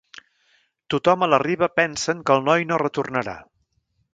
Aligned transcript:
Tothom 0.93 1.25
a 1.25 1.29
la 1.35 1.39
riba 1.43 1.69
pensen 1.81 2.25
que 2.31 2.39
el 2.39 2.45
noi 2.51 2.67
no 2.71 2.81
retornarà. 2.87 3.37